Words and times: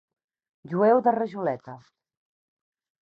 Jueu 0.71 1.03
de 1.07 1.13
rajoleta. 1.17 1.75